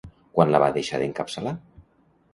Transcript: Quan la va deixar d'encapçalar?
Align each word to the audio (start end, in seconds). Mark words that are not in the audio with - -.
Quan 0.37 0.53
la 0.55 0.61
va 0.63 0.69
deixar 0.77 1.03
d'encapçalar? 1.03 1.57